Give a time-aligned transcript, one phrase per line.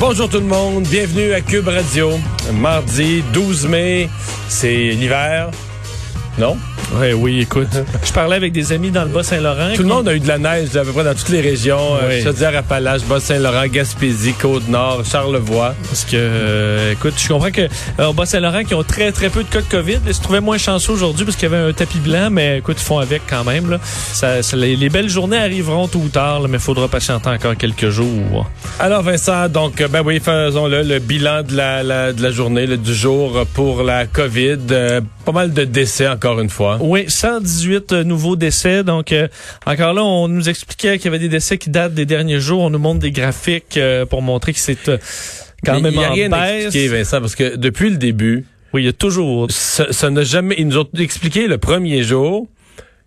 [0.00, 2.10] Bonjour tout le monde, bienvenue à Cube Radio.
[2.54, 4.08] Mardi 12 mai,
[4.48, 5.50] c'est l'hiver.
[6.38, 6.56] Non?
[6.94, 7.68] Ouais, oui, écoute.
[8.04, 9.72] Je parlais avec des amis dans le Bas-Saint-Laurent.
[9.74, 11.92] Tout le monde a eu de la neige à peu près dans toutes les régions.
[11.94, 12.14] Oui.
[12.14, 15.74] Euh, Chaudière-Appalaches, Bas-Saint-Laurent, Gaspésie, Côte-Nord, Charlevoix.
[15.88, 17.62] Parce que, euh, écoute, je comprends que
[18.00, 20.40] euh, au Bas-Saint-Laurent, qui ont très, très peu de cas de COVID, ils se trouvaient
[20.40, 23.22] moins chanceux aujourd'hui parce qu'il y avait un tapis blanc, mais écoute, ils font avec
[23.28, 23.70] quand même.
[23.70, 23.78] Là.
[23.82, 27.28] Ça, ça- les, les belles journées arriveront tôt ou tard, là, mais il faudra patienter
[27.28, 28.48] encore quelques jours.
[28.80, 32.66] Alors Vincent, donc euh, ben oui, faisons-le, le bilan de la, la- de la journée,
[32.66, 34.56] le- du jour pour la COVID.
[34.70, 36.77] Euh, pas mal de décès encore une fois.
[36.80, 38.84] Oui, 118 euh, nouveaux décès.
[38.84, 39.28] Donc, euh,
[39.66, 42.60] encore là, on nous expliquait qu'il y avait des décès qui datent des derniers jours.
[42.62, 44.98] On nous montre des graphiques euh, pour montrer que c'est euh,
[45.64, 46.64] quand Mais même y a en rien baisse.
[46.66, 50.22] expliquer, Vincent, parce que depuis le début, Oui, il y a toujours ça ça n'a
[50.24, 50.54] jamais.
[50.58, 52.46] Ils nous ont expliqué le premier jour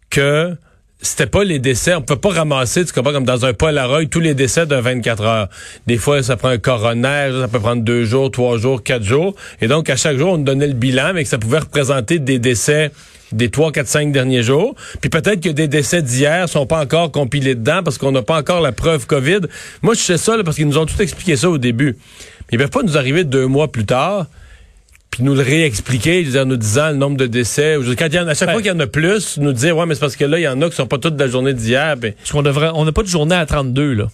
[0.10, 0.56] que
[1.02, 1.96] c'était pas les décès.
[1.96, 5.24] On peut pas ramasser, tu comprends, comme dans un Polaroid, tous les décès de 24
[5.24, 5.50] heures.
[5.88, 9.36] Des fois, ça prend un coroner, ça peut prendre deux jours, trois jours, quatre jours.
[9.62, 12.40] Et donc, à chaque jour, on donnait le bilan, mais que ça pouvait représenter des
[12.40, 12.92] décès
[13.32, 14.76] des 3, 4, 5 derniers jours.
[15.00, 18.38] Puis peut-être que des décès d'hier sont pas encore compilés dedans parce qu'on n'a pas
[18.38, 19.40] encore la preuve COVID.
[19.82, 21.98] Moi, je sais ça parce qu'ils nous ont tout expliqué ça au début.
[22.52, 24.26] Ils peuvent pas nous arriver deux mois plus tard
[25.12, 27.78] puis nous le réexpliquer, en nous disant le nombre de décès.
[27.98, 28.54] Quand il y en à chaque Ben.
[28.54, 30.44] fois qu'il y en a plus, nous dire, ouais, mais c'est parce que là, il
[30.44, 31.98] y en a qui sont pas toutes de la journée d'hier.
[31.98, 34.08] Ben, Parce qu'on devrait, on n'a pas de journée à 32, là.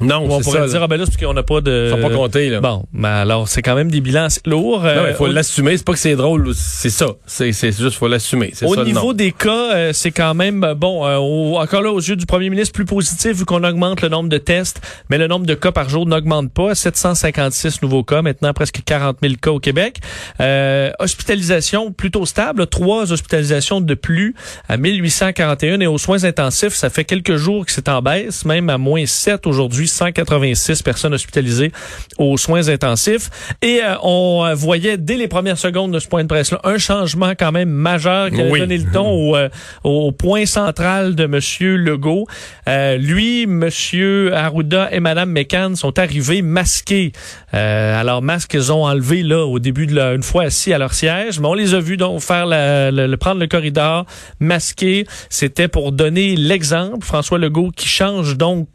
[0.00, 0.66] Non, on pourrait ça.
[0.66, 0.84] dire, là.
[0.84, 1.86] ah ben là, c'est parce qu'on n'a pas de...
[1.86, 2.60] Ils sont pas comptés, là.
[2.60, 4.80] Bon, mais alors, c'est quand même des bilans lourds.
[4.82, 5.76] Non, Euh, il faut au- l'assumer.
[5.76, 7.06] C'est pas que c'est drôle, c'est ça.
[7.26, 8.52] C'est juste, faut l'assumer.
[8.62, 11.06] Au ça, niveau des cas, euh, c'est quand même euh, bon.
[11.06, 14.08] euh, au- encore là, aux yeux du premier ministre, plus positif vu qu'on augmente le
[14.08, 16.74] nombre de tests, mais le nombre de cas par jour n'augmente pas.
[16.74, 19.98] 756 nouveaux cas, maintenant presque 40 000 cas au Québec.
[20.40, 24.34] Euh, hospitalisation plutôt stable, trois hospitalisations de plus
[24.68, 28.68] à 1841 et aux soins intensifs, ça fait quelques jours que c'est en baisse, même
[28.70, 31.72] à moins 7 aujourd'hui, 186 personnes hospitalisées
[32.18, 33.30] aux soins intensifs.
[33.62, 36.78] Et euh, on euh, voyait dès les premières secondes de ce point de presse-là un
[36.78, 38.60] changement quand même majeur qui a Oui.
[38.60, 39.48] donné le ton au, euh,
[39.84, 42.26] au point central de Monsieur Legault.
[42.68, 47.12] Euh, lui, Monsieur Arruda et Madame McCann sont arrivés masqués.
[47.54, 50.78] Euh, alors masques ils ont enlevé là au début de la, une fois assis à
[50.78, 54.06] leur siège, mais on les a vus donc faire la, le, le- prendre le corridor
[54.40, 55.06] masqués.
[55.30, 57.04] C'était pour donner l'exemple.
[57.04, 58.68] François Legault qui change donc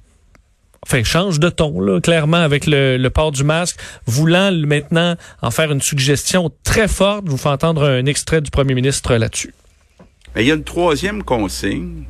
[0.88, 5.72] enfin change de ton là clairement avec le, port du masque voulant maintenant en faire
[5.72, 9.53] une suggestion très forte je vous fais entendre un extrait du premier ministre là-dessus
[10.36, 12.03] il y a une troisième consigne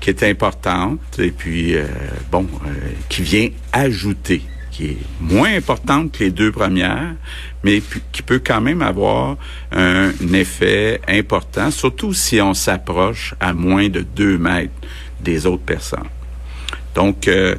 [0.00, 1.86] qui est importante et puis, euh,
[2.30, 2.70] bon, euh,
[3.08, 7.14] qui vient ajouter, qui est moins importante que les deux premières,
[7.62, 7.82] mais
[8.12, 9.36] qui peut quand même avoir
[9.72, 14.72] un effet important, surtout si on s'approche à moins de deux mètres
[15.20, 16.08] des autres personnes.
[16.94, 17.54] Donc, euh,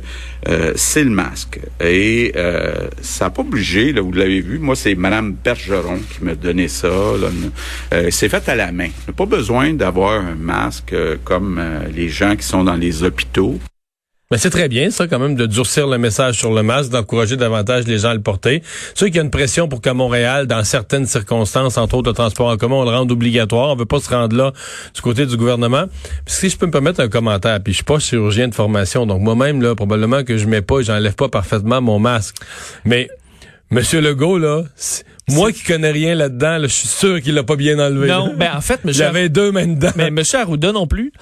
[0.47, 1.59] euh, c'est le masque.
[1.79, 6.23] Et euh, ça n'a pas obligé, là, vous l'avez vu, moi, c'est Madame Bergeron qui
[6.23, 6.87] m'a donné ça.
[6.87, 8.89] Euh, c'est fait à la main.
[9.07, 11.61] On n'a pas besoin d'avoir un masque comme
[11.93, 13.59] les gens qui sont dans les hôpitaux.
[14.31, 17.35] Mais c'est très bien, ça, quand même, de durcir le message sur le masque, d'encourager
[17.35, 18.63] davantage les gens à le porter.
[18.95, 22.15] C'est qu'il y a une pression pour qu'à Montréal, dans certaines circonstances, entre autres le
[22.15, 23.69] transport en commun, on le rende obligatoire.
[23.69, 24.53] On veut pas se rendre là
[24.95, 25.83] du côté du gouvernement.
[26.25, 29.05] Puis si je peux me permettre un commentaire, puis je suis pas chirurgien de formation,
[29.05, 32.37] donc moi-même, là, probablement que je mets pas et j'enlève pas parfaitement mon masque.
[32.85, 33.09] Mais,
[33.69, 34.63] Monsieur Legault, là,
[35.29, 38.07] moi qui connais rien là-dedans, là, je suis sûr qu'il l'a pas bien enlevé.
[38.09, 38.33] non là.
[38.35, 39.91] ben en fait monsieur J'avais deux mains dedans.
[39.95, 41.13] mais monsieur Arruda non plus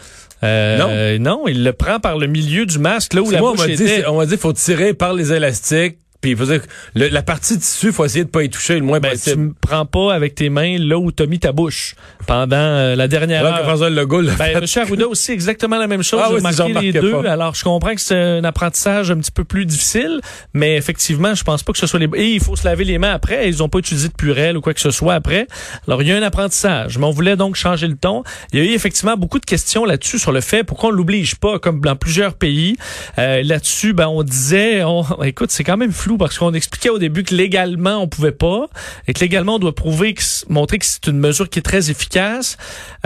[0.44, 0.78] Euh,
[1.20, 3.62] non il le prend par le milieu du masque là où la moi, on bouche
[3.62, 5.98] m'a dit, était c'est- on m'a dit, faut tirer par les élastiques.
[6.22, 6.62] Puis il faut dire
[6.96, 9.42] le- la partie tissu, faut essayer de pas y toucher le moins ben, tu possible.
[9.42, 11.96] me prends pas avec tes mains là où t'as mis ta bouche
[12.30, 13.66] pendant euh, la dernière Alors que heure.
[13.66, 14.80] François Legault l'a Ben, fait.
[14.80, 14.84] M.
[14.86, 16.22] Arruda aussi exactement la même chose.
[16.24, 17.12] Ah oui, remarqué les deux.
[17.12, 17.32] pas.
[17.32, 20.22] Alors, je comprends que c'est un apprentissage un petit peu plus difficile,
[20.54, 22.08] mais effectivement, je pense pas que ce soit les...
[22.14, 23.50] Et il faut se laver les mains après.
[23.50, 25.48] Ils ont pas utilisé de purelle ou quoi que ce soit après.
[25.88, 27.00] Alors, il y a un apprentissage.
[27.00, 28.22] Mais on voulait donc changer le ton.
[28.54, 31.34] Il y a eu effectivement beaucoup de questions là-dessus sur le fait pourquoi on l'oblige
[31.36, 32.76] pas, comme dans plusieurs pays.
[33.18, 34.84] Euh, là-dessus, ben, on disait...
[34.84, 35.04] On...
[35.24, 38.68] Écoute, c'est quand même flou parce qu'on expliquait au début que légalement, on pouvait pas
[39.08, 41.90] et que légalement, on doit prouver, que, montrer que c'est une mesure qui est très
[41.90, 42.19] efficace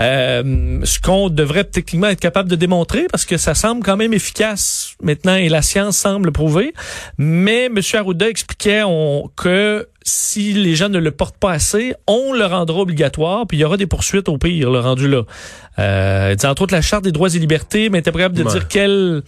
[0.00, 4.12] Euh, ce qu'on devrait techniquement être capable de démontrer parce que ça semble quand même
[4.12, 6.74] efficace maintenant et la science semble prouver.
[7.18, 7.78] Mais M.
[7.94, 8.82] Arruda expliquait
[9.36, 13.60] que si les gens ne le portent pas assez, on le rendra obligatoire, puis il
[13.60, 15.22] y aura des poursuites au pire, le rendu là.
[15.78, 18.52] Euh, entre autres la charte des droits et libertés, mais t'es capable de Ouais.
[18.52, 19.22] dire quel.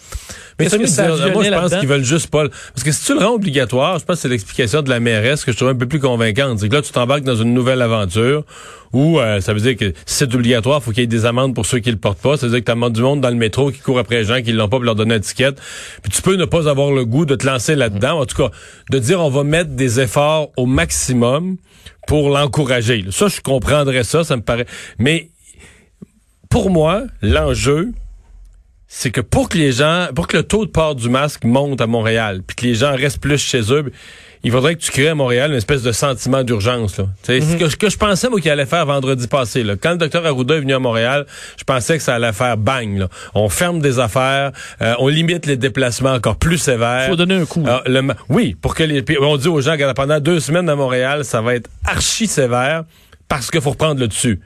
[0.59, 2.45] Mais ça, que ça moi, je pense qu'ils veulent juste pas.
[2.49, 5.45] Parce que si tu le rends obligatoire, je pense que c'est l'explication de la mairesse
[5.45, 6.61] que je trouve un peu plus convaincante.
[6.61, 8.45] C'est que là, tu t'embarques dans une nouvelle aventure
[8.93, 11.55] où euh, ça veut dire que si c'est obligatoire, faut qu'il y ait des amendes
[11.55, 12.37] pour ceux qui le portent pas.
[12.37, 14.41] Ça veut dire que tu du monde dans le métro qui court après les gens
[14.41, 15.61] qui l'ont pas pour leur donner une étiquette.
[16.03, 18.21] Puis tu peux ne pas avoir le goût de te lancer là-dedans.
[18.21, 18.51] En tout cas,
[18.91, 21.57] de dire on va mettre des efforts au maximum
[22.07, 23.05] pour l'encourager.
[23.11, 24.67] Ça, je comprendrais ça, ça me paraît.
[24.99, 25.31] Mais
[26.51, 27.93] pour moi, l'enjeu,
[28.89, 31.81] c'est que pour que les gens, pour que le taux de port du masque monte
[31.81, 33.91] à Montréal, puis que les gens restent plus chez eux,
[34.45, 36.97] il faudrait que tu crées à Montréal une espèce de sentiment d'urgence.
[37.23, 39.63] Tu sais, Ce que, je pensais, moi, qu'il allait faire vendredi passé.
[39.63, 39.75] Là.
[39.81, 41.27] Quand le docteur Arruda est venu à Montréal,
[41.59, 42.99] je pensais que ça allait faire bang.
[42.99, 43.09] Là.
[43.35, 44.53] On ferme des affaires,
[44.83, 47.09] euh, on limite les déplacements encore plus sévères.
[47.09, 47.65] Faut donner un coup.
[47.87, 49.05] Le ma- oui, pour que les.
[49.21, 52.85] on dit aux gens que pendant deux semaines à Montréal, ça va être archi sévère
[53.29, 54.41] parce qu'il faut reprendre le dessus.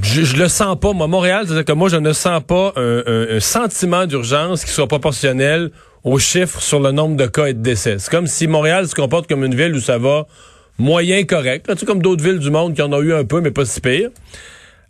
[0.00, 1.08] Je, je le sens pas, moi.
[1.08, 4.86] Montréal, c'est-à-dire que moi, je ne sens pas un, un- un sentiment d'urgence qui soit
[4.86, 5.70] proportionnel
[6.04, 7.96] aux chiffres sur le nombre de cas et de décès.
[7.98, 10.26] C'est comme si Montréal se comporte comme une ville où ça va
[10.78, 11.68] moyen correct.
[11.68, 13.50] Là, tu sais, comme d'autres villes du monde qui en ont eu un peu, mais
[13.50, 14.10] pas si pire.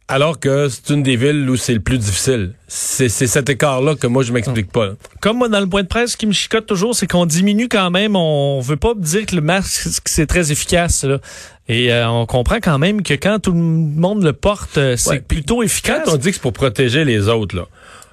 [0.07, 2.53] Alors que c'est une des villes où c'est le plus difficile.
[2.67, 4.87] C'est cet écart-là que moi, je m'explique pas.
[4.87, 4.93] là.
[5.21, 7.69] Comme moi, dans le point de presse, ce qui me chicote toujours, c'est qu'on diminue
[7.69, 8.17] quand même.
[8.17, 11.05] On veut pas dire que le masque, c'est très efficace.
[11.05, 11.19] Là.
[11.69, 15.11] Et euh, on comprend quand même que quand tout le monde le porte, euh, c'est
[15.11, 16.03] Ouais, plutôt efficace.
[16.05, 17.67] Quand on dit que c'est pour protéger les autres, là,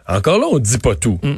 [0.07, 1.19] encore là, on dit pas tout.
[1.23, 1.35] Mm.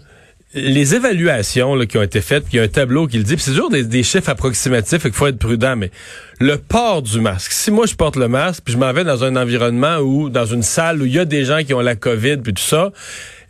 [0.55, 3.23] Les évaluations là, qui ont été faites, puis il y a un tableau qui le
[3.23, 5.91] dit, puis c'est toujours des, des chiffres approximatifs, et qu'il faut être prudent, mais
[6.39, 9.23] le port du masque, si moi je porte le masque, puis je m'en vais dans
[9.23, 11.95] un environnement ou dans une salle où il y a des gens qui ont la
[11.95, 12.91] COVID, puis tout ça,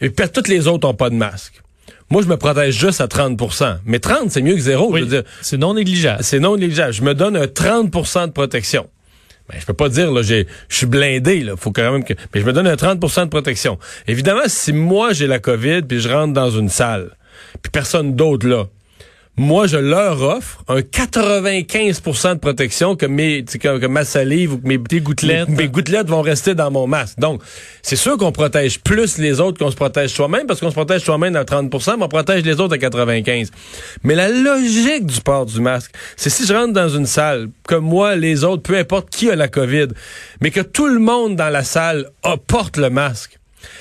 [0.01, 1.62] et puis toutes les autres ont pas de masque.
[2.10, 4.92] Moi, je me protège juste à 30% Mais 30, c'est mieux que zéro.
[4.92, 5.07] Oui,
[5.42, 6.24] c'est non négligeable.
[6.24, 6.92] c'est non négligeable.
[6.92, 8.90] Je me donne un 30% de protection.
[9.50, 11.56] Ben, je peux pas dire, là, je suis blindé, là.
[11.57, 13.80] Faut quand même que, mais je me donne un 30% de protection.
[14.07, 17.12] Évidemment, si moi, j'ai la COVID puis je rentre dans une salle,
[17.62, 18.68] puis personne d'autre là,
[19.39, 24.57] moi, je leur offre un 95% de protection que mes, que, que ma salive ou
[24.57, 25.47] que mes, gouttelettes.
[25.47, 27.18] mes, mes gouttelettes vont rester dans mon masque.
[27.19, 27.41] Donc,
[27.81, 31.03] c'est sûr qu'on protège plus les autres qu'on se protège soi-même parce qu'on se protège
[31.03, 33.47] soi-même à 30% mais on protège les autres à 95%
[34.03, 37.85] Mais la logique du port du masque, c'est si je rentre dans une salle, comme
[37.85, 39.88] moi, les autres, peu importe qui a la COVID,
[40.42, 43.38] mais que tout le monde dans la salle a- porte le masque.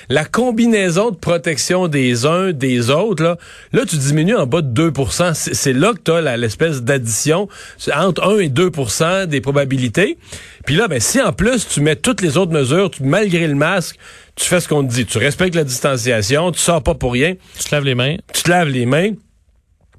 [0.09, 3.37] La combinaison de protection des uns, des autres, là,
[3.73, 4.91] là tu diminues en bas de 2
[5.33, 7.47] C'est c'est là que tu as l'espèce d'addition
[7.95, 10.17] entre 1 et 2% des probabilités.
[10.65, 13.55] Puis là, ben, si en plus tu mets toutes les autres mesures, tu- malgré le
[13.55, 13.97] masque,
[14.35, 15.05] tu fais ce qu'on te dit.
[15.05, 18.15] Tu respectes la distanciation, tu sors pas pour rien, Tu te laves les mains.
[18.33, 19.11] tu te laves les mains.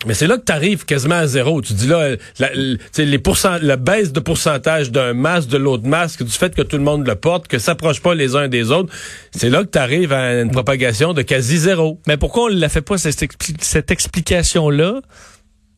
[0.06, 1.60] Mais c'est là que tu arrives quasiment à zéro.
[1.60, 5.86] Tu dis là, la, la- les pourcent- la baisse de pourcentage d'un masque, de l'autre
[5.86, 8.70] masque, du fait que tout le monde le porte, que s'approche pas les uns des
[8.70, 8.92] autres,
[9.30, 12.00] c'est là que tu arrives à une propagation de quasi zéro.
[12.06, 13.24] Mais pourquoi on ne la fait pas, cette,
[13.60, 15.00] cette explication-là?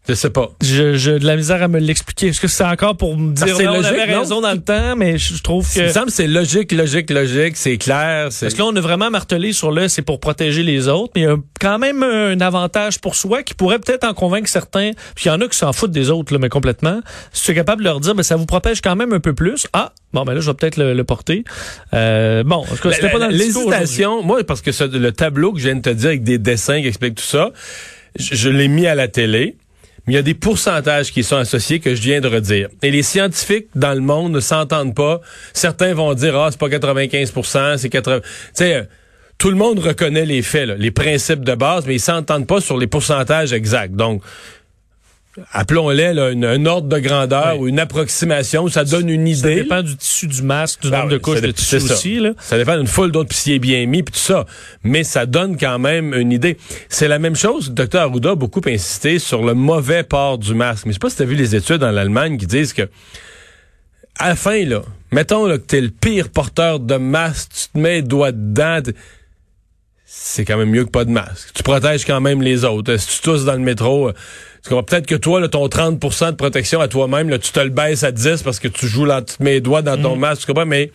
[0.09, 0.51] Je sais pas.
[0.61, 2.27] Je, je de la misère à me l'expliquer.
[2.29, 4.19] Est-ce que c'est encore pour me dire que on avait non?
[4.21, 5.93] raison dans le temps, mais je, je trouve Il me que...
[5.93, 8.27] semble c'est logique, logique, logique, c'est clair.
[8.33, 11.13] c'est- Parce que là, on a vraiment martelé sur le c'est pour protéger les autres,
[11.15, 14.49] mais il y a quand même un avantage pour soi qui pourrait peut-être en convaincre
[14.49, 14.91] certains.
[15.15, 17.01] Puis il y en a qui s'en foutent des autres, là, mais complètement.
[17.33, 19.35] Si tu es capable de leur dire, ben, ça vous protège quand même un peu
[19.35, 19.69] plus.
[19.73, 21.45] Ah, bon, ben là, je vais peut-être le, le porter.
[21.95, 23.29] Euh, bon, en tout cas, c'était pas dans.
[23.29, 26.39] L'hésitation, moi, parce que ce- le tableau que je viens de te dire avec des
[26.39, 27.51] dessins qui expliquent tout ça,
[28.19, 29.55] je, je l'ai mis à la télé.
[30.07, 32.69] Mais il y a des pourcentages qui sont associés que je viens de redire.
[32.83, 35.21] Et les scientifiques dans le monde ne s'entendent pas.
[35.53, 38.21] Certains vont dire, ah, c'est pas 95% c'est 80...
[38.21, 38.83] Tu sais, euh,
[39.39, 42.79] tout le monde reconnaît les faits, les principes de base, mais ils s'entendent pas sur
[42.79, 43.95] les pourcentages exacts.
[43.95, 44.23] Donc,
[45.53, 47.61] appelons-les un ordre de grandeur Oui.
[47.65, 49.63] ou une approximation, ça donne une Ça idée.
[49.63, 51.95] dépend du tissu du masque, du Ah nombre oui, de couches ça de tissu ça.
[51.95, 52.19] aussi.
[52.19, 52.33] Là.
[52.39, 54.45] Ça dépend d'une foule d'autres, puis s'il est bien mis, puis tout ça.
[54.85, 56.57] Mais ça donne quand même une idée.
[56.89, 57.69] C'est la même chose.
[57.69, 60.87] Le docteur Arruda a beaucoup insisté sur le mauvais port du masque.
[60.87, 62.89] Mais je sais pas si tu as vu les études en Allemagne qui disent que
[64.19, 67.69] à la fin, là, mettons là, que tu es le pire porteur de masque, tu
[67.73, 68.81] te mets les doigts dedans,
[70.15, 71.49] c'est quand même mieux que pas de masque.
[71.55, 72.99] Tu protèges quand même les autres.
[72.99, 76.81] Si tu tousses dans le métro, euh, peut-être que toi, là, ton 30% de protection
[76.83, 79.37] à toi-même, là, tu te le baisses à 10 parce que tu joues là, tu
[79.39, 80.67] te mets les doigts dans ton masque, tu comprends?
[80.67, 80.93] Mais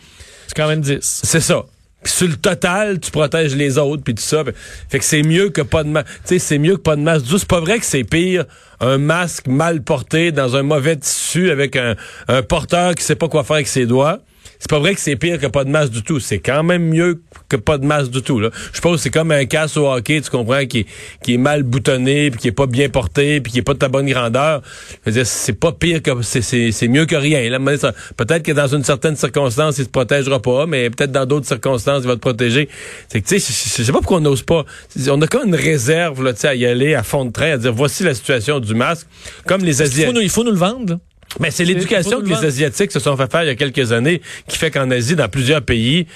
[0.47, 0.99] C'est quand même 10.
[1.01, 1.65] c'est ça.
[2.03, 4.43] Puis sur le total, tu protèges les autres puis tout ça.
[4.87, 6.07] Fait que c'est mieux que pas de masque.
[6.07, 7.25] Tu sais, c'est mieux que pas de masque.
[7.27, 8.45] C'est pas vrai que c'est pire
[8.79, 11.95] un masque mal porté dans un mauvais tissu avec un,
[12.27, 14.19] un porteur qui sait pas quoi faire avec ses doigts.
[14.59, 16.19] C'est pas vrai que c'est pire que pas de masse du tout.
[16.19, 18.39] C'est quand même mieux que pas de masse du tout.
[18.39, 18.49] Là.
[18.73, 20.85] Je pense que c'est comme un casse au hockey, tu comprends, qui,
[21.23, 23.79] qui est mal boutonné, puis qui est pas bien porté, puis qui est pas de
[23.79, 24.61] ta bonne grandeur.
[25.05, 27.49] Je veux dire, c'est pas pire que c'est, c'est, c'est mieux que rien.
[27.49, 27.59] Là.
[28.17, 32.01] Peut-être que dans une certaine circonstance, il se protégera pas, mais peut-être dans d'autres circonstances,
[32.03, 32.69] il va te protéger.
[33.09, 34.65] C'est que tu sais, je- sais pas pourquoi on n'ose pas.
[35.09, 37.51] On a comme une réserve là, tu sais, à y aller à fond de train,
[37.51, 39.07] à dire voici la situation du masque,
[39.45, 40.15] comme les Il Asiatiques.
[40.15, 40.93] nous, il faut nous le vendre.
[40.93, 40.99] là.
[41.39, 42.45] Mais c'est l'éducation que les.
[42.45, 45.27] Asiatiques se sont fait faire il y a quelques années qui fait qu'en Asie, dans
[45.27, 46.07] plusieurs pays,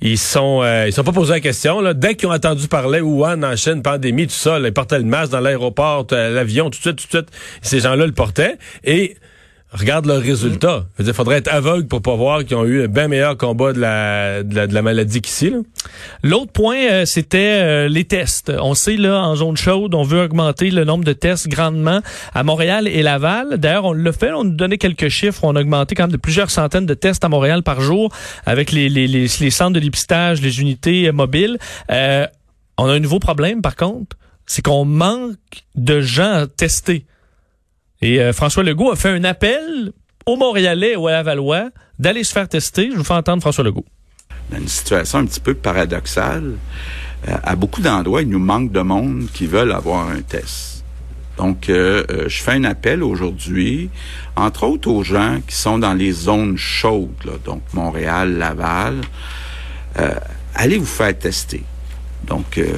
[0.00, 1.80] ils sont euh, ils sont pas posés la question.
[1.80, 1.94] Là.
[1.94, 5.04] Dès qu'ils ont entendu parler Wuhan en Chine, pandémie, tout ça, là, ils portaient le
[5.04, 7.28] masque dans l'aéroport, euh, l'avion, tout de suite, tout de suite.
[7.62, 8.58] Ces gens-là le portaient.
[8.84, 9.16] Et
[9.72, 10.86] regarde leurs résultats.
[10.98, 13.80] Il faudrait être aveugle pour pas voir qu'ils ont eu un bien meilleur combat de
[13.80, 15.54] la, de la, de la maladie qu'ici.
[16.22, 18.52] L'autre point, euh, c'était euh, les tests.
[18.60, 22.00] On sait, là, en zone chaude, on veut augmenter le nombre de tests grandement
[22.34, 23.58] à Montréal et Laval.
[23.58, 25.44] D'ailleurs, on l'a fait, on nous donnait quelques chiffres.
[25.44, 28.12] On a augmenté quand même de plusieurs centaines de tests à Montréal par jour
[28.46, 31.58] avec les, les, les, les centres de dépistage, les unités euh, mobiles.
[31.90, 32.26] Euh,
[32.78, 35.36] on a un nouveau problème, par contre, c'est qu'on manque
[35.74, 37.06] de gens à tester.
[38.02, 39.92] Et euh, François Legault a fait un appel
[40.26, 42.90] aux Montréalais ou à Lavallois d'aller se faire tester.
[42.90, 43.84] Je vous fais entendre François Legault.
[44.50, 46.54] dans une situation un petit peu paradoxale.
[47.28, 50.84] Euh, à beaucoup d'endroits, il nous manque de monde qui veulent avoir un test.
[51.38, 53.88] Donc, euh, euh, je fais un appel aujourd'hui,
[54.36, 59.00] entre autres aux gens qui sont dans les zones chaudes, là, donc Montréal, Laval.
[59.98, 60.14] Euh,
[60.54, 61.62] allez vous faire tester.
[62.26, 62.68] Donc, euh,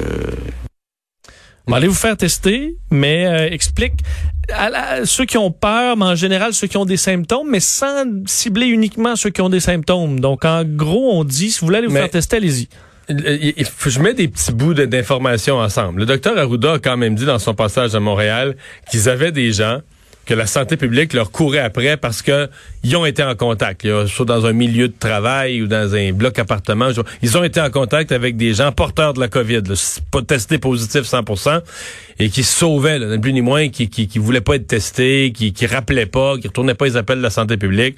[1.71, 4.01] allez vous faire tester, mais euh, explique
[4.53, 7.59] à la- ceux qui ont peur, mais en général ceux qui ont des symptômes, mais
[7.59, 10.19] sans cibler uniquement ceux qui ont des symptômes.
[10.19, 12.67] Donc en gros, on dit si vous voulez aller vous Mais- faire tester, allez-y.
[13.07, 15.99] Je mets des petits bouts d'informations ensemble.
[15.99, 18.55] Le docteur Arruda a quand même dit dans son passage à Montréal
[18.89, 19.81] qu'ils avaient des gens
[20.25, 22.49] que la santé publique leur courait après parce que
[22.83, 26.37] ils ont été en contact, soit dans un milieu de travail ou dans un bloc
[26.37, 26.89] appartement.
[27.23, 31.01] Ils ont été en contact avec des gens porteurs de la COVID, là, testés positifs
[31.01, 31.61] 100%,
[32.19, 35.33] et qui se sauvaient, là, plus ni moins, qui, qui, qui voulaient pas être testés,
[35.35, 37.97] qui, qui rappelaient pas, qui retournaient pas les appels de la santé publique.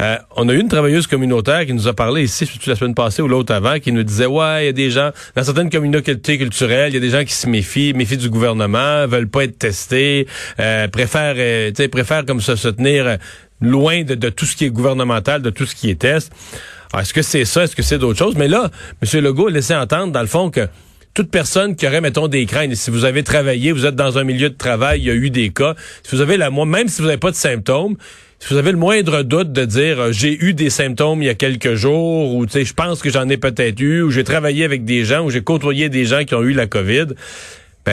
[0.00, 3.22] Euh, on a eu une travailleuse communautaire qui nous a parlé ici, la semaine passée
[3.22, 6.38] ou l'autre avant, qui nous disait, ouais, il y a des gens, dans certaines communautés
[6.38, 9.58] culturelles, il y a des gens qui se méfient, méfient du gouvernement, veulent pas être
[9.58, 10.26] testés,
[10.60, 13.16] euh, préfèrent, euh, sais, préfèrent comme ça se tenir euh,
[13.60, 16.32] loin de, tout ce qui est gouvernemental, de tout ce qui est test.
[16.98, 17.64] Est-ce que c'est ça?
[17.64, 18.36] Est-ce que c'est d'autres choses?
[18.36, 18.70] Mais là,
[19.02, 19.20] M.
[19.22, 20.68] Legault a laissé entendre, dans le fond, que
[21.14, 24.24] toute personne qui aurait, mettons, des craintes, si vous avez travaillé, vous êtes dans un
[24.24, 27.00] milieu de travail, il y a eu des cas, si vous avez la même si
[27.00, 27.96] vous n'avez pas de symptômes,
[28.38, 31.28] si vous avez le moindre doute de dire euh, j'ai eu des symptômes il y
[31.28, 34.24] a quelques jours ou tu sais je pense que j'en ai peut-être eu ou j'ai
[34.24, 37.08] travaillé avec des gens ou j'ai côtoyé des gens qui ont eu la Covid,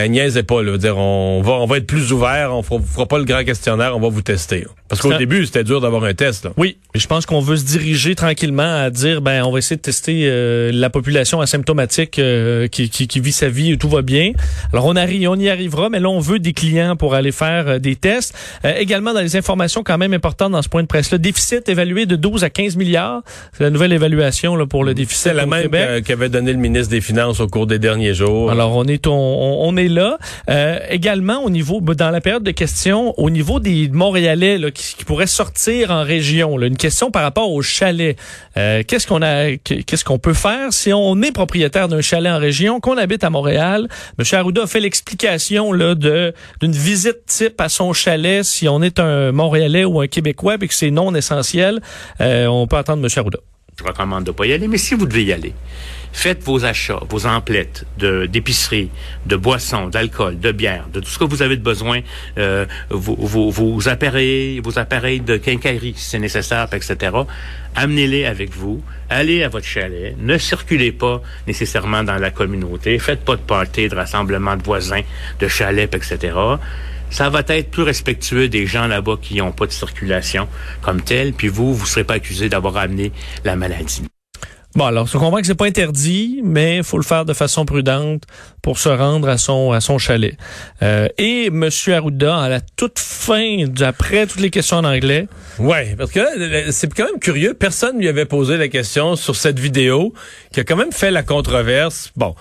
[0.06, 3.18] niaisez pas là, dire on va on va être plus ouvert, on fera, fera pas
[3.18, 4.66] le grand questionnaire, on va vous tester.
[4.88, 6.44] Parce qu'au début, c'était dur d'avoir un test.
[6.46, 6.50] là.
[6.56, 9.82] Oui, je pense qu'on veut se diriger tranquillement à dire ben on va essayer de
[9.82, 14.02] tester euh, la population asymptomatique euh, qui, qui, qui vit sa vie et tout va
[14.02, 14.32] bien.
[14.72, 17.68] Alors on arrive, on y arrivera, mais là on veut des clients pour aller faire
[17.68, 18.34] euh, des tests.
[18.64, 21.68] Euh, également dans les informations quand même importantes dans ce point de presse là, déficit
[21.68, 23.22] évalué de 12 à 15 milliards.
[23.52, 25.70] C'est la nouvelle évaluation là, pour le déficit C'est la même
[26.02, 28.50] qu'avait donné le ministre des Finances au cours des derniers jours.
[28.50, 30.18] Alors on est on, on- on est là.
[30.48, 35.04] Euh, également au niveau dans la période de questions au niveau des Montréalais là, qui,
[35.04, 36.60] pourraient sortir en région.
[36.60, 38.16] une question par rapport au chalet.
[38.56, 42.38] Euh, qu'est-ce qu'on a qu'est-ce qu'on peut faire si on est propriétaire d'un chalet en
[42.38, 43.88] région, qu'on habite à Montréal?
[44.18, 48.82] Monsieur Arruda a fait l'explication là de d'une visite type à son chalet si on
[48.82, 51.80] est un Montréalais ou un Québécois et que c'est non essentiel.
[52.20, 53.38] Euh, on peut attendre Monsieur Arruda.
[53.78, 55.54] Je recommande de pas y aller, mais si vous devez y aller,
[56.12, 58.90] faites vos achats, vos emplettes de d'épicerie,
[59.26, 62.00] de boissons, d'alcool, de bière, de tout ce que vous avez de besoin,
[62.38, 67.16] euh, vos, vos, vos appareils, vos appareils de quincaillerie si c'est nécessaire, etc.
[67.74, 73.24] Amenez-les avec vous, allez à votre chalet, ne circulez pas nécessairement dans la communauté, faites
[73.24, 75.02] pas de party, de rassemblement de voisins,
[75.40, 76.58] de chalets, etc
[77.10, 80.48] ça va être plus respectueux des gens là-bas qui n'ont pas de circulation
[80.82, 83.12] comme tel, puis vous, vous ne serez pas accusé d'avoir amené
[83.44, 84.02] la maladie.
[84.78, 88.22] Bon, alors, je comprends que c'est pas interdit, mais faut le faire de façon prudente
[88.62, 90.36] pour se rendre à son à son chalet.
[90.82, 95.26] Euh, et Monsieur Arruda, à la toute fin, après toutes les questions en anglais,
[95.58, 96.20] Ouais, parce que
[96.70, 97.54] c'est quand même curieux.
[97.54, 100.14] Personne lui avait posé la question sur cette vidéo
[100.52, 102.12] qui a quand même fait la controverse.
[102.14, 102.36] Bon.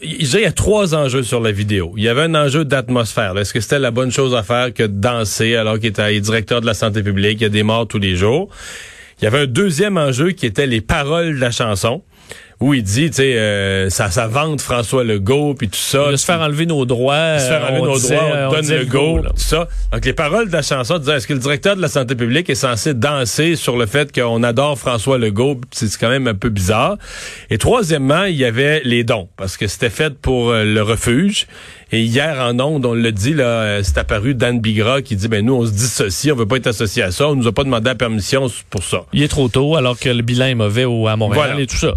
[0.00, 1.94] Il y a trois enjeux sur la vidéo.
[1.96, 3.36] Il y avait un enjeu d'atmosphère.
[3.36, 6.60] Est-ce que c'était la bonne chose à faire que de danser alors qu'il était directeur
[6.60, 8.48] de la santé publique, il y a des morts tous les jours?
[9.20, 12.02] Il y avait un deuxième enjeu qui était les paroles de la chanson
[12.62, 16.10] où il dit, tu sais, euh, ça, ça vante François Legault, puis tout ça.
[16.10, 17.38] De se faire enlever nos droits.
[17.38, 19.66] se faire euh, enlever nos disait- droits, on, on donne le go, tout ça.
[19.92, 22.50] Donc, les paroles de la chanson disaient, est-ce que le directeur de la santé publique
[22.50, 25.58] est censé danser sur le fait qu'on adore François Legault?
[25.70, 26.98] C'est c'est quand même un peu bizarre.
[27.48, 31.46] Et troisièmement, il y avait les dons, parce que c'était fait pour euh, le refuge.
[31.92, 35.28] Et hier, en ondes, on l'a dit, là, euh, c'est apparu Dan Bigra qui dit,
[35.28, 37.52] ben nous, on se dissocie, on veut pas être associé à ça, on nous a
[37.52, 39.06] pas demandé la permission pour ça.
[39.14, 41.60] Il est trop tôt, alors que le bilan est mauvais au, à Montréal Voilà.
[41.62, 41.94] et tout ça.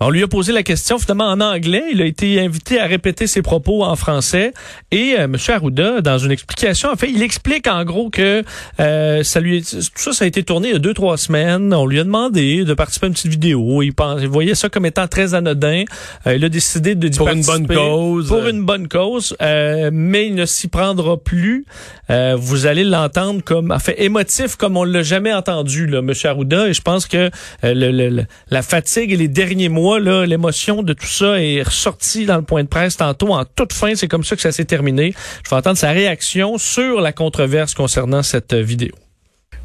[0.00, 1.84] On lui a posé la question finalement en anglais.
[1.92, 4.52] Il a été invité à répéter ses propos en français.
[4.90, 5.36] Et euh, M.
[5.48, 8.42] Arruda, dans une explication, en fait, il explique en gros que
[8.80, 11.72] euh, ça lui, tout ça, ça a été tourné il y a deux trois semaines.
[11.72, 13.82] On lui a demandé de participer à une petite vidéo.
[13.82, 15.84] Il, pense, il voyait ça comme étant très anodin.
[16.26, 18.28] Euh, il a décidé de Pour une bonne cause.
[18.28, 21.64] Pour une bonne cause, euh, mais il ne s'y prendra plus.
[22.10, 26.12] Euh, vous allez l'entendre comme, en fait, émotif comme on l'a jamais entendu, là, M.
[26.24, 26.68] Arruda.
[26.68, 27.30] Et je pense que
[27.62, 32.42] euh, le- la fatigue et les derniers l'émotion de tout ça est ressortie dans le
[32.42, 33.94] point de presse tantôt en toute fin.
[33.94, 35.14] C'est comme ça que ça s'est terminé.
[35.44, 38.92] Je vais entendre sa réaction sur la controverse concernant cette euh, vidéo.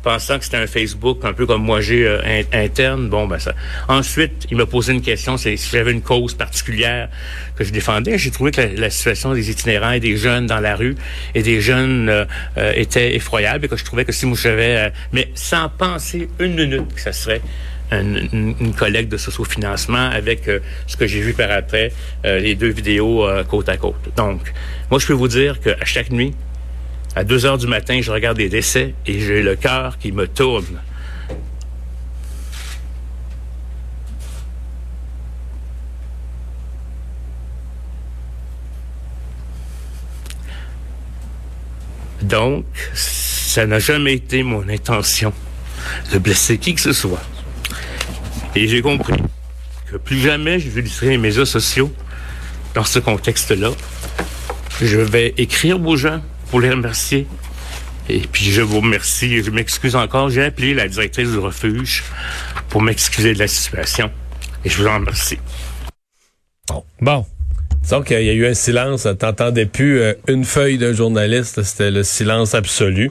[0.04, 3.10] pensant que c'était un Facebook un peu comme moi j'ai euh, in- interne.
[3.10, 3.54] Bon, ben ça.
[3.88, 7.10] Ensuite, il m'a posé une question, c'est si j'avais une cause particulière
[7.56, 8.18] que je défendais.
[8.18, 10.96] J'ai trouvé que la, situation des itinérants et des jeunes dans la rue
[11.36, 12.26] et des jeunes euh,
[12.76, 16.94] était effroyable et que je trouvais que si moi j'avais, mais sans penser une minute
[16.94, 17.42] que ça serait
[17.92, 21.92] une, une- collecte de sociofinancement avec euh, ce que j'ai vu par après,
[22.26, 24.10] euh, les deux vidéos euh, côte à côte.
[24.16, 24.54] Donc,
[24.92, 26.34] moi, je peux vous dire qu'à chaque nuit,
[27.16, 30.28] à 2 heures du matin, je regarde les décès et j'ai le cœur qui me
[30.28, 30.80] tourne.
[42.22, 45.34] Donc, ça n'a jamais été mon intention
[46.12, 47.22] de blesser qui que ce soit.
[48.56, 49.22] Et j'ai compris
[49.92, 51.92] que plus jamais je utiliserai les médias sociaux
[52.74, 53.72] dans ce contexte-là.
[54.82, 57.28] Je vais écrire aux gens pour les remercier.
[58.08, 60.30] Et puis je vous remercie je m'excuse encore.
[60.30, 62.04] J'ai appelé la directrice du refuge
[62.70, 64.12] pour m'excuser de la situation.
[64.66, 65.40] Et je vous en remercie.
[67.02, 67.26] Bon.
[67.82, 71.92] Disons qu'il y a eu un silence, t'entendais plus euh, une feuille d'un journaliste, c'était
[71.92, 73.10] le silence absolu.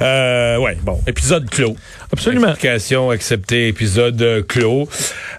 [0.00, 1.76] Euh, ouais, bon, épisode clos.
[2.12, 2.48] Absolument.
[2.48, 4.86] Explication acceptée, épisode euh, clos.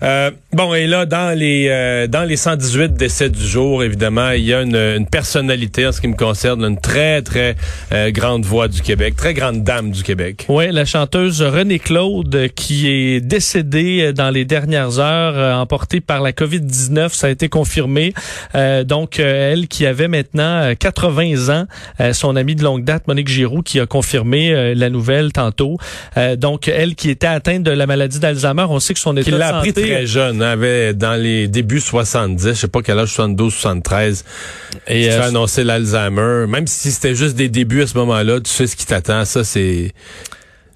[0.02, 4.44] Euh, bon, et là, dans les euh, dans les 118 décès du jour, évidemment, il
[4.44, 7.56] y a une, une personnalité en ce qui me concerne, une très, très
[7.92, 10.46] euh, grande voix du Québec, très grande dame du Québec.
[10.50, 16.22] Oui, la chanteuse Renée Claude euh, qui est décédée dans les dernières heures, emportée par
[16.22, 18.14] la COVID-19, ça a été confirmé.
[18.56, 21.66] Euh, donc, euh, elle qui avait maintenant euh, 80 ans,
[22.00, 25.78] euh, son amie de longue date, Monique Giroux, qui a confirmé euh, la nouvelle tantôt.
[26.18, 29.26] Euh, donc, elle qui était atteinte de la maladie d'Alzheimer, on sait que son état
[29.26, 29.82] Qui de l'a appris santé...
[29.82, 34.26] très jeune, hein, avait dans les débuts 70, je sais pas quel âge, 72, 73.
[34.88, 36.46] Et, euh, fait annoncer l'Alzheimer.
[36.48, 39.26] Même si c'était juste des débuts à ce moment-là, tu sais ce qui t'attend.
[39.26, 39.94] Ça, c'est...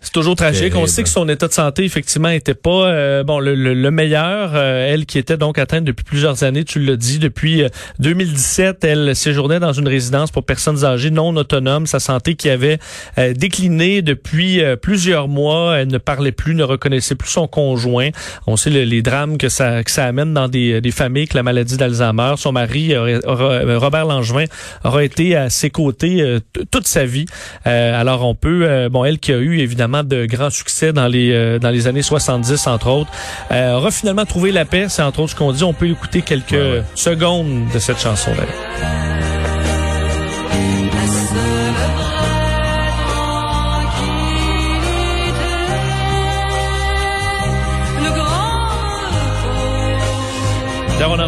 [0.07, 0.73] C'est toujours tragique.
[0.75, 3.91] On sait que son état de santé, effectivement, était pas euh, bon le, le- le
[3.91, 4.51] meilleur.
[4.55, 7.67] Euh, elle qui était donc atteinte depuis plusieurs années, tu l'as dit, depuis euh,
[7.99, 11.87] 2017, elle séjournait dans une résidence pour personnes âgées non autonomes.
[11.87, 12.79] Sa santé qui avait
[13.17, 15.77] euh, décliné depuis euh, plusieurs mois.
[15.77, 18.09] Elle ne parlait plus, ne reconnaissait plus son conjoint.
[18.47, 21.35] On sait le- les drames que ça, que ça amène dans des, des familles que
[21.35, 22.35] la maladie d'Alzheimer.
[22.37, 24.45] Son mari, euh, Robert Langevin,
[24.85, 26.39] aura été à ses côtés euh,
[26.71, 27.25] toute sa vie.
[27.65, 31.07] Euh, alors on peut, euh, bon, elle qui a eu évidemment de grands succès dans
[31.07, 33.12] les euh, dans les années 70 entre autres,
[33.51, 34.88] euh, aura finalement trouvé la paix.
[34.89, 35.63] C'est entre autres ce qu'on dit.
[35.63, 36.83] On peut écouter quelques Ouais, ouais.
[36.95, 39.37] secondes de cette chanson d'ailleurs.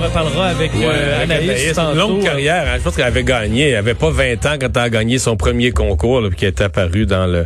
[0.09, 2.65] Reparlera avec euh, avec Anaïs, Une longue carrière.
[2.67, 2.75] hein.
[2.77, 3.69] Je pense qu'elle avait gagné.
[3.69, 6.45] Elle avait pas 20 ans quand elle a gagné son premier concours, là, puis qui
[6.45, 7.45] est apparu dans le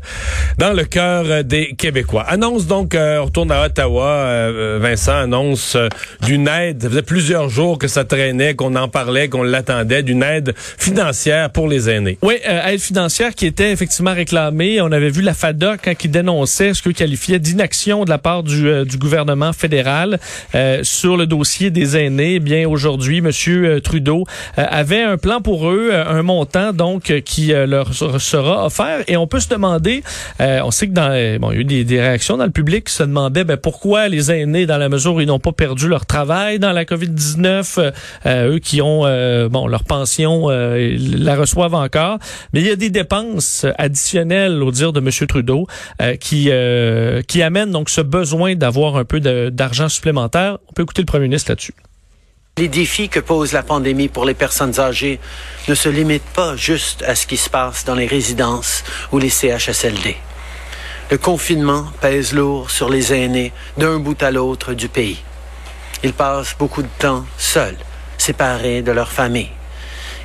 [0.58, 2.24] dans le cœur euh, des Québécois.
[2.28, 4.06] Annonce donc, euh, on retourne à Ottawa.
[4.08, 5.78] euh, Vincent annonce
[6.26, 6.82] d'une aide.
[6.82, 11.50] Ça faisait plusieurs jours que ça traînait, qu'on en parlait, qu'on l'attendait, d'une aide financière
[11.50, 12.18] pour les aînés.
[12.22, 14.80] Oui, euh, aide financière qui était effectivement réclamée.
[14.82, 18.44] On avait vu la FADA quand il dénonçait ce que qualifiait d'inaction de la part
[18.44, 20.20] du, du gouvernement fédéral
[20.56, 22.36] euh, sur le dossier des aînés.
[22.36, 23.22] Eh bien, bien aujourd'hui.
[23.22, 24.26] Monsieur Trudeau
[24.60, 28.68] euh, avait un plan pour eux, euh, un montant donc euh, qui leur ser- sera
[28.68, 29.00] offert.
[29.08, 30.04] Et on peut se demander,
[30.40, 32.86] on sait que dans, bon, il y a eu des, des réactions dans le public
[32.86, 35.88] qui se demandaient ben, pourquoi les aînés, dans la mesure où ils n'ont pas perdu
[35.88, 37.92] leur travail dans la COVID-19,
[38.26, 39.02] euh, eux qui ont
[39.50, 42.20] bon leur pension, ils la reçoivent encore.
[42.54, 45.68] Mais il y a des dépenses additionnelles, au dire de Monsieur Trudeau,
[46.20, 46.52] qui
[47.28, 50.58] qui amènent donc ce besoin d'avoir un peu d'argent supplémentaire.
[50.70, 51.74] On peut écouter le premier ministre là-dessus.
[52.60, 55.20] Les défis que pose la pandémie pour les personnes âgées
[55.68, 59.32] ne se limitent pas juste à ce qui se passe dans les résidences ou les
[59.32, 60.16] CHSLD.
[61.10, 65.20] Le confinement pèse lourd sur les aînés d'un bout à l'autre du pays.
[66.04, 67.76] Ils passent beaucoup de temps seuls,
[68.20, 69.50] séparés de leur famille.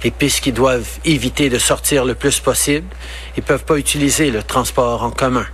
[0.04, 2.88] Et puisqu'ils doivent éviter de sortir le plus possible,
[3.38, 5.46] ils peuvent pas utiliser le transport en commun.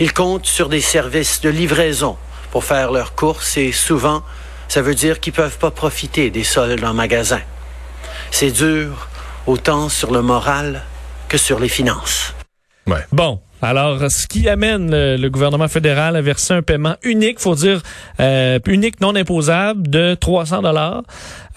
[0.00, 2.18] Ils comptent sur des services de livraison
[2.50, 4.22] pour faire leurs courses et souvent,
[4.68, 7.40] ça veut dire qu'ils peuvent pas profiter des soldes en magasin.
[8.30, 9.08] C'est dur
[9.46, 10.84] autant sur le moral
[11.28, 12.34] que sur les finances.
[13.12, 13.40] Bon.
[13.60, 17.82] Alors, ce qui amène le, le gouvernement fédéral à verser un paiement unique, faut dire
[18.20, 21.02] euh, unique non imposable de 300 dollars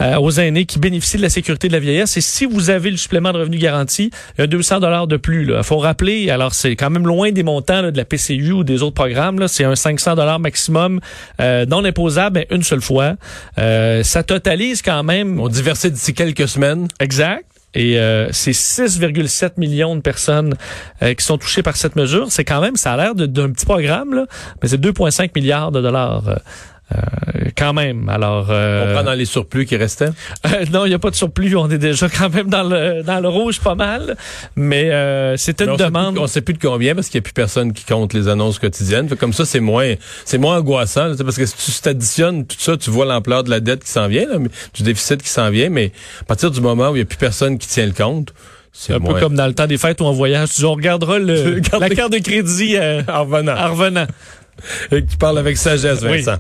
[0.02, 2.18] euh, aux aînés qui bénéficient de la sécurité de la vieillesse.
[2.18, 5.18] Et si vous avez le supplément de revenu garanti, il y a 200 dollars de
[5.18, 5.54] plus.
[5.56, 8.64] Il faut rappeler, alors c'est quand même loin des montants là, de la PCU ou
[8.64, 9.48] des autres programmes.
[9.48, 11.00] C'est un 500 dollars maximum
[11.40, 13.16] euh, non imposable, mais une seule fois.
[13.60, 16.88] Euh, ça totalise quand même On dit verser d'ici quelques semaines.
[17.00, 17.46] Exact.
[17.74, 20.56] Et euh, c'est 6,7 millions de personnes
[21.02, 22.32] euh, qui sont touchées par cette mesure.
[22.32, 24.26] C'est quand même, ça a l'air d'un petit programme, là,
[24.62, 26.40] mais c'est 2,5 milliards de dollars.
[26.94, 28.10] Euh, quand même.
[28.10, 30.10] Alors, euh, On prend dans les surplus qui restaient?
[30.46, 31.56] euh, non, il n'y a pas de surplus.
[31.56, 34.16] On est déjà quand même dans le dans le rouge pas mal.
[34.56, 36.18] Mais euh, c'est Mais une on sait plus- demande.
[36.18, 38.60] on sait plus de combien parce qu'il n'y a plus personne qui compte les annonces
[38.60, 39.08] quotidiennes.
[39.10, 39.94] Fait comme ça, c'est moins,
[40.26, 41.08] c'est moins angoissant.
[41.08, 43.92] là, parce que si tu t'additionnes tout ça, tu vois l'ampleur de la dette qui
[43.92, 44.38] s'en vient, là,
[44.74, 45.70] du déficit qui s'en vient.
[45.70, 48.34] Mais à partir du moment où il n'y a plus personne qui tient le compte,
[48.74, 49.16] c'est un moins.
[49.16, 50.50] peu comme dans le temps des fêtes où on voyage.
[50.56, 53.56] Tu on regardera le, la carte de crédit euh, en revenant.
[53.58, 54.08] en revenant.
[54.92, 56.22] Et qui parle avec sagesse, Oui.
[56.22, 56.40] Vincent.